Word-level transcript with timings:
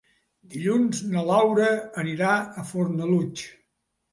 Dilluns 0.53 1.01
na 1.11 1.23
Laura 1.27 1.67
anirà 2.05 2.33
a 2.63 2.67
Fornalutx. 2.71 3.49